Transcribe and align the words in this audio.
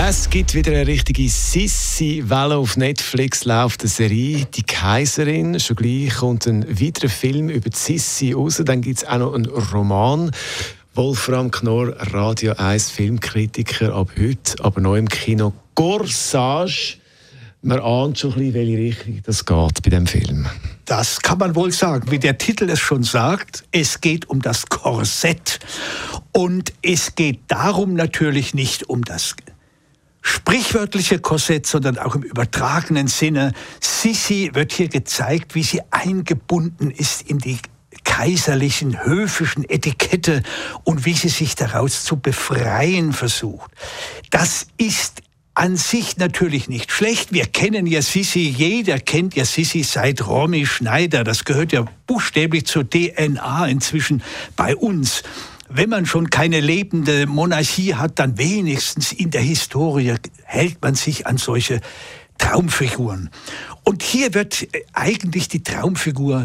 Es 0.00 0.30
gibt 0.30 0.54
wieder 0.54 0.70
eine 0.70 0.86
richtige 0.86 1.28
Sissi-Welle 1.28 2.56
auf 2.56 2.76
Netflix, 2.76 3.44
läuft 3.44 3.80
eine 3.80 3.88
Serie 3.88 4.46
«Die 4.46 4.62
Kaiserin». 4.62 5.58
Schon 5.58 5.74
gleich 5.74 6.14
kommt 6.14 6.46
ein 6.46 6.80
weiterer 6.80 7.08
Film 7.08 7.48
über 7.48 7.68
die 7.68 7.76
Sissi 7.76 8.32
raus. 8.32 8.62
Dann 8.64 8.80
gibt 8.80 8.98
es 8.98 9.04
auch 9.04 9.18
noch 9.18 9.34
einen 9.34 9.46
Roman. 9.46 10.30
Wolfram 10.94 11.50
Knorr, 11.50 11.96
Radio 12.12 12.54
1 12.56 12.92
Filmkritiker, 12.92 13.92
ab 13.92 14.10
heute, 14.16 14.62
aber 14.62 14.80
neu 14.80 14.98
im 14.98 15.08
Kino. 15.08 15.52
Corsage. 15.74 16.98
Man 17.62 17.80
ahnt 17.80 18.20
schon 18.20 18.34
ein 18.34 18.36
bisschen, 18.36 18.54
welche 18.54 18.78
Richtung 18.78 19.22
das 19.24 19.44
geht 19.44 19.82
bei 19.82 19.90
dem 19.90 20.06
Film. 20.06 20.46
Das 20.84 21.20
kann 21.20 21.38
man 21.38 21.56
wohl 21.56 21.72
sagen. 21.72 22.08
Wie 22.12 22.20
der 22.20 22.38
Titel 22.38 22.70
es 22.70 22.78
schon 22.78 23.02
sagt, 23.02 23.64
es 23.72 24.00
geht 24.00 24.30
um 24.30 24.40
das 24.40 24.68
Korsett. 24.68 25.58
Und 26.32 26.72
es 26.82 27.16
geht 27.16 27.40
darum 27.48 27.94
natürlich 27.94 28.54
nicht 28.54 28.88
um 28.88 29.04
das 29.04 29.34
sprichwörtliche 30.48 31.18
Korsett, 31.18 31.66
sondern 31.66 31.98
auch 31.98 32.14
im 32.14 32.22
übertragenen 32.22 33.06
Sinne. 33.06 33.52
Sissi 33.80 34.50
wird 34.54 34.72
hier 34.72 34.88
gezeigt, 34.88 35.54
wie 35.54 35.62
sie 35.62 35.82
eingebunden 35.90 36.90
ist 36.90 37.20
in 37.28 37.36
die 37.36 37.58
kaiserlichen, 38.04 39.04
höfischen 39.04 39.68
Etikette 39.68 40.42
und 40.84 41.04
wie 41.04 41.12
sie 41.12 41.28
sich 41.28 41.54
daraus 41.54 42.04
zu 42.04 42.16
befreien 42.16 43.12
versucht. 43.12 43.70
Das 44.30 44.68
ist 44.78 45.20
an 45.52 45.76
sich 45.76 46.16
natürlich 46.16 46.70
nicht 46.70 46.92
schlecht. 46.92 47.30
Wir 47.34 47.44
kennen 47.44 47.86
ja 47.86 48.00
Sissi, 48.00 48.48
jeder 48.48 49.00
kennt 49.00 49.34
ja 49.34 49.44
Sissi 49.44 49.82
seit 49.82 50.26
Romy 50.26 50.64
Schneider. 50.64 51.24
Das 51.24 51.44
gehört 51.44 51.72
ja 51.72 51.84
buchstäblich 52.06 52.64
zur 52.64 52.88
DNA 52.88 53.66
inzwischen 53.66 54.22
bei 54.56 54.74
uns 54.74 55.24
wenn 55.68 55.90
man 55.90 56.06
schon 56.06 56.30
keine 56.30 56.60
lebende 56.60 57.26
Monarchie 57.26 57.94
hat, 57.94 58.18
dann 58.18 58.38
wenigstens 58.38 59.12
in 59.12 59.30
der 59.30 59.42
Historie 59.42 60.14
hält 60.44 60.80
man 60.82 60.94
sich 60.94 61.26
an 61.26 61.36
solche 61.36 61.80
Traumfiguren. 62.38 63.30
Und 63.84 64.02
hier 64.02 64.34
wird 64.34 64.66
eigentlich 64.92 65.48
die 65.48 65.62
Traumfigur 65.62 66.44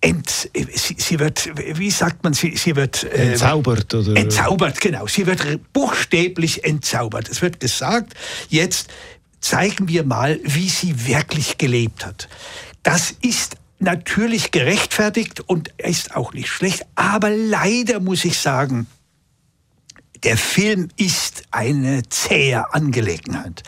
ent, 0.00 0.50
sie, 0.52 0.96
sie, 0.98 1.18
wird, 1.18 1.50
wie 1.78 1.90
sagt 1.90 2.24
man, 2.24 2.32
sie, 2.32 2.56
sie 2.56 2.74
wird 2.76 3.04
äh, 3.04 3.32
entzaubert 3.32 3.92
oder 3.92 4.16
entzaubert, 4.16 4.80
genau. 4.80 5.06
Sie 5.06 5.26
wird 5.26 5.72
buchstäblich 5.72 6.64
entzaubert. 6.64 7.28
Es 7.28 7.42
wird 7.42 7.60
gesagt, 7.60 8.14
jetzt 8.48 8.88
zeigen 9.40 9.88
wir 9.88 10.04
mal, 10.04 10.40
wie 10.44 10.68
sie 10.68 11.06
wirklich 11.06 11.58
gelebt 11.58 12.04
hat. 12.06 12.28
Das 12.82 13.14
ist 13.20 13.56
natürlich 13.80 14.50
gerechtfertigt 14.50 15.40
und 15.40 15.68
ist 15.78 16.16
auch 16.16 16.32
nicht 16.32 16.48
schlecht, 16.48 16.84
aber 16.94 17.30
leider 17.30 18.00
muss 18.00 18.24
ich 18.24 18.38
sagen, 18.38 18.86
der 20.22 20.36
Film 20.36 20.88
ist 20.96 21.44
eine 21.50 22.02
zähe 22.08 22.74
Angelegenheit. 22.74 23.62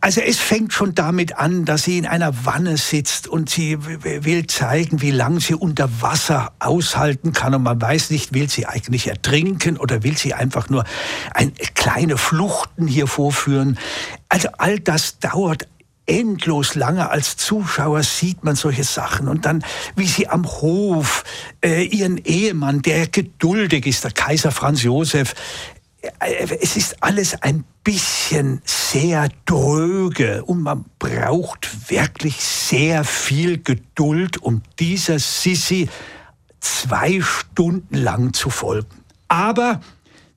Also 0.00 0.20
es 0.20 0.38
fängt 0.38 0.72
schon 0.72 0.94
damit 0.94 1.36
an, 1.36 1.64
dass 1.64 1.84
sie 1.84 1.98
in 1.98 2.06
einer 2.06 2.44
Wanne 2.44 2.76
sitzt 2.76 3.28
und 3.28 3.48
sie 3.48 3.78
will 3.80 4.46
zeigen, 4.48 5.02
wie 5.02 5.12
lange 5.12 5.40
sie 5.40 5.54
unter 5.54 6.02
Wasser 6.02 6.52
aushalten 6.58 7.32
kann 7.32 7.54
und 7.54 7.62
man 7.62 7.80
weiß 7.80 8.10
nicht, 8.10 8.34
will 8.34 8.50
sie 8.50 8.66
eigentlich 8.66 9.06
ertrinken 9.06 9.76
oder 9.76 10.02
will 10.02 10.16
sie 10.16 10.34
einfach 10.34 10.68
nur 10.68 10.84
ein, 11.32 11.52
kleine 11.74 12.18
Fluchten 12.18 12.88
hier 12.88 13.06
vorführen. 13.06 13.78
Also 14.28 14.48
all 14.58 14.80
das 14.80 15.20
dauert 15.20 15.68
endlos 16.06 16.74
lange 16.74 17.10
als 17.10 17.36
Zuschauer 17.36 18.02
sieht 18.02 18.44
man 18.44 18.56
solche 18.56 18.84
Sachen 18.84 19.28
und 19.28 19.46
dann, 19.46 19.64
wie 19.96 20.06
sie 20.06 20.28
am 20.28 20.46
Hof 20.46 21.24
äh, 21.64 21.84
ihren 21.84 22.18
Ehemann, 22.18 22.82
der 22.82 23.06
geduldig 23.06 23.86
ist, 23.86 24.04
der 24.04 24.10
Kaiser 24.10 24.50
Franz 24.50 24.82
Josef, 24.82 25.34
äh, 26.20 26.46
es 26.60 26.76
ist 26.76 27.02
alles 27.02 27.42
ein 27.42 27.64
bisschen 27.82 28.60
sehr 28.64 29.28
dröge 29.44 30.44
und 30.44 30.62
man 30.62 30.84
braucht 30.98 31.90
wirklich 31.90 32.36
sehr 32.36 33.04
viel 33.04 33.62
Geduld, 33.62 34.38
um 34.42 34.62
dieser 34.78 35.18
Sissi 35.18 35.88
zwei 36.60 37.20
Stunden 37.20 37.96
lang 37.96 38.32
zu 38.32 38.50
folgen. 38.50 39.04
Aber 39.28 39.80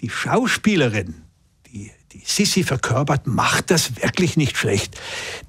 die 0.00 0.10
Schauspielerin, 0.10 1.22
die 1.66 1.90
Sissi 2.24 2.62
verkörpert, 2.64 3.26
macht 3.26 3.70
das 3.70 3.96
wirklich 4.02 4.36
nicht 4.36 4.56
schlecht. 4.56 4.98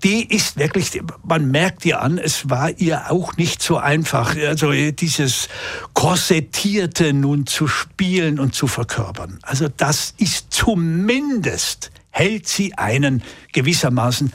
Die 0.03 0.33
ist 0.33 0.57
wirklich, 0.57 1.01
man 1.23 1.51
merkt 1.51 1.85
ihr 1.85 2.01
an, 2.01 2.17
es 2.17 2.49
war 2.49 2.71
ihr 2.71 3.11
auch 3.11 3.37
nicht 3.37 3.61
so 3.61 3.77
einfach, 3.77 4.35
also 4.35 4.71
dieses 4.71 5.49
Korsettierte 5.93 7.13
nun 7.13 7.45
zu 7.45 7.67
spielen 7.67 8.39
und 8.39 8.55
zu 8.55 8.67
verkörpern. 8.67 9.39
Also 9.41 9.67
das 9.67 10.13
ist 10.17 10.47
zumindest, 10.51 11.91
hält 12.09 12.47
sie 12.47 12.73
einen 12.75 13.23
gewissermaßen 13.51 14.31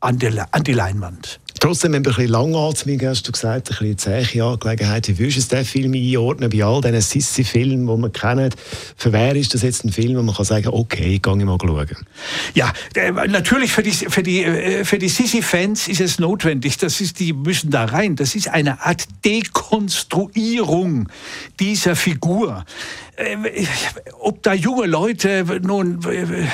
an 0.00 0.18
die, 0.18 0.40
an 0.50 0.64
die 0.64 0.72
Leinwand. 0.72 1.40
Trotzdem, 1.60 1.94
ein 1.94 2.02
bisschen 2.02 2.28
langatmig, 2.28 3.02
hast 3.04 3.26
du 3.26 3.32
gesagt, 3.32 3.70
ein 3.70 3.94
bisschen 3.94 4.26
zähe 4.26 4.44
Angelegenheit. 4.44 5.08
Wie 5.08 5.18
würdest 5.18 5.50
du 5.50 5.56
den 5.56 5.64
Film 5.64 5.94
einordnen 5.94 6.50
bei 6.50 6.62
all 6.62 6.80
diesen 6.80 7.00
Sissi-Filmen, 7.00 7.86
die 7.86 8.00
man 8.00 8.12
kennt? 8.12 8.54
Für 8.96 9.12
wer 9.12 9.34
ist 9.34 9.54
das 9.54 9.62
jetzt 9.62 9.84
ein 9.84 9.92
Film, 9.92 10.16
wo 10.16 10.22
man 10.22 10.34
kann 10.34 10.44
sagen 10.44 10.68
okay, 10.68 11.18
gehe 11.18 11.38
ich 11.38 11.44
mal 11.44 11.58
schauen? 11.60 11.96
Ja, 12.54 12.72
natürlich 13.28 13.72
für 13.72 13.82
die, 13.82 13.92
für 13.92 14.22
die, 14.22 14.44
äh, 14.44 14.84
für 14.84 14.98
die 14.98 15.08
Sissi-Fans 15.08 15.88
ist 15.88 16.00
es 16.00 16.18
notwendig. 16.18 16.76
Das 16.78 17.00
ist, 17.00 17.20
die 17.20 17.32
müssen 17.32 17.70
da 17.70 17.84
rein. 17.86 18.16
Das 18.16 18.34
ist 18.34 18.48
eine 18.48 18.84
Art 18.84 19.04
Dekonstruierung 19.24 21.08
dieser 21.58 21.96
Figur. 21.96 22.64
Äh, 23.16 23.66
ob 24.20 24.42
da 24.42 24.52
junge 24.52 24.86
Leute 24.86 25.44
nun 25.62 26.00
äh, 26.04 26.46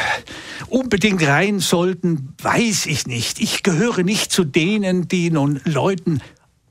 unbedingt 0.69 1.27
rein 1.27 1.59
sollten, 1.59 2.35
weiß 2.41 2.87
ich 2.87 3.07
nicht. 3.07 3.41
Ich 3.41 3.63
gehöre 3.63 4.05
nicht 4.05 4.33
zu 4.33 4.45
denen, 4.45 5.09
die 5.09 5.31
nun 5.31 5.61
Leuten 5.65 6.21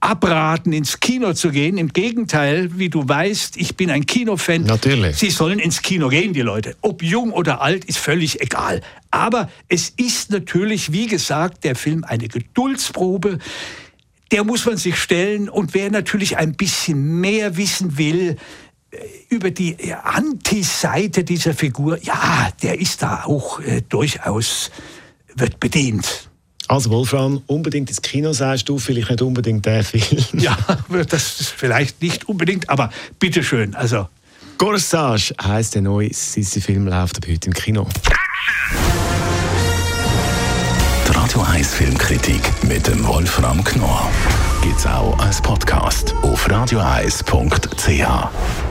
abraten, 0.02 0.74
ins 0.74 1.00
Kino 1.00 1.34
zu 1.34 1.52
gehen. 1.52 1.78
Im 1.78 1.90
Gegenteil, 1.90 2.78
wie 2.78 2.90
du 2.90 3.08
weißt, 3.08 3.56
ich 3.58 3.78
bin 3.78 3.92
ein 3.92 4.06
Kinofan. 4.06 4.64
Natürlich. 4.64 5.18
Sie 5.18 5.30
sollen 5.30 5.60
ins 5.60 5.82
Kino 5.82 6.10
gehen, 6.10 6.34
die 6.34 6.42
Leute. 6.42 6.76
Ob 6.82 7.04
jung 7.04 7.32
oder 7.32 7.62
alt, 7.62 7.86
ist 7.86 8.00
völlig 8.00 8.42
egal. 8.42 8.82
Aber 9.12 9.50
es 9.68 9.90
ist 9.90 10.32
natürlich, 10.32 10.92
wie 10.92 11.08
gesagt, 11.08 11.64
der 11.64 11.76
Film 11.76 12.04
eine 12.04 12.28
Geduldsprobe. 12.28 13.38
Der 14.32 14.44
muss 14.44 14.66
man 14.66 14.78
sich 14.78 14.96
stellen. 14.96 15.50
Und 15.50 15.74
wer 15.76 15.92
natürlich 15.92 16.38
ein 16.38 16.54
bisschen 16.54 17.22
mehr 17.22 17.58
wissen 17.58 17.98
will, 17.98 18.38
über 19.30 19.52
die 19.52 19.94
Anti-Seite 19.94 21.24
dieser 21.24 21.54
Figur, 21.54 21.98
ja, 22.04 22.50
der 22.62 22.80
ist 22.80 23.02
da 23.02 23.24
auch 23.24 23.60
äh, 23.62 23.82
durchaus, 23.88 24.72
wird 25.36 25.60
bedient. 25.60 26.30
Also 26.68 26.90
Wolfram, 26.90 27.42
unbedingt 27.48 27.90
ins 27.90 28.02
Kino 28.02 28.34
sagst 28.34 28.70
du, 28.70 28.80
vielleicht 28.80 29.10
nicht 29.10 29.22
unbedingt 29.22 29.66
der 29.66 29.84
Film. 29.84 30.24
Ja, 30.34 30.58
das 31.10 31.42
ist 31.42 31.50
vielleicht 31.50 32.02
nicht 32.02 32.30
unbedingt, 32.30 32.70
aber 32.70 32.92
bitteschön, 33.20 33.76
also. 33.76 34.08
Corsage 34.58 35.34
heisst 35.42 35.76
der 35.76 35.82
neue 35.82 36.14
Sissi-Film, 36.14 36.88
läuft 36.88 37.18
ab 37.18 37.26
heute 37.28 37.48
im 37.48 37.54
Kino. 37.54 37.88
Die 41.08 41.12
Radio 41.12 41.42
1 41.42 41.74
Filmkritik 41.74 42.42
mit 42.64 42.88
dem 42.88 43.06
Wolfram 43.06 43.64
Knorr 43.64 44.10
gibt 44.62 44.78
es 44.78 44.86
auch 44.86 45.18
als 45.20 45.42
Podcast 45.42 46.14
auf 46.22 46.50
radioeis.ch. 46.50 48.71